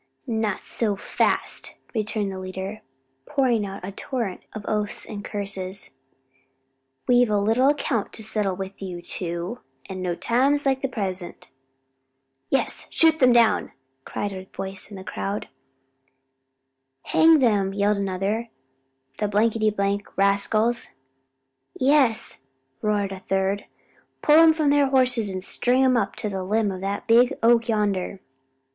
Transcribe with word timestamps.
"Not 0.25 0.63
so 0.63 0.95
fast!" 0.95 1.75
returned 1.93 2.31
the 2.31 2.39
leader, 2.39 2.81
pouring 3.27 3.67
out 3.67 3.85
a 3.85 3.91
torrent 3.91 4.41
of 4.51 4.65
oaths 4.67 5.05
and 5.05 5.23
curses; 5.23 5.91
"we've 7.07 7.29
a 7.29 7.37
little 7.37 7.67
account 7.69 8.11
to 8.13 8.23
settle 8.23 8.55
with 8.55 8.81
you 8.81 9.03
two, 9.03 9.59
and 9.87 10.01
no 10.01 10.15
time's 10.15 10.65
like 10.65 10.81
the 10.81 10.87
present." 10.87 11.49
"Yes, 12.49 12.87
shoot 12.89 13.21
'em 13.21 13.31
down!" 13.31 13.73
cried 14.03 14.33
a 14.33 14.45
voice 14.57 14.87
from 14.87 14.97
the 14.97 15.03
crowd. 15.03 15.49
"Hang 17.03 17.43
'em!" 17.43 17.71
yelled 17.71 17.97
another, 17.99 18.49
"the 19.19 20.01
rascals!" 20.17 20.87
"Yes," 21.75 22.39
roared 22.81 23.11
a 23.11 23.19
third, 23.19 23.65
"pull 24.23 24.39
'em 24.39 24.53
from 24.53 24.71
their 24.71 24.87
horses 24.87 25.29
and 25.29 25.43
string 25.43 25.83
'em 25.83 25.95
up 25.95 26.15
to 26.15 26.27
the 26.27 26.43
limb 26.43 26.71
o' 26.71 26.79
that 26.79 27.05
big 27.05 27.37
oak 27.43 27.69
yonder." 27.69 28.19